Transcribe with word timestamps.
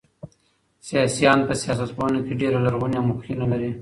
سياسي 0.87 1.23
آند 1.31 1.41
په 1.47 1.53
سياست 1.63 1.89
پوهنه 1.97 2.19
کي 2.25 2.33
ډېره 2.41 2.59
لرغونې 2.65 2.99
مخېنه 3.09 3.45
لري. 3.51 3.69